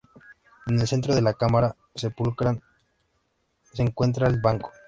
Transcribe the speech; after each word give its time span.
En 0.65 0.79
el 0.81 0.87
centro 0.87 1.13
de 1.13 1.21
la 1.21 1.35
cámara 1.35 1.75
sepulcral 1.93 2.63
se 3.71 3.83
encuentra 3.83 4.27
el 4.27 4.41
banco. 4.41 4.71